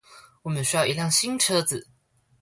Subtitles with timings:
[0.41, 1.87] 我們需要一輛新車子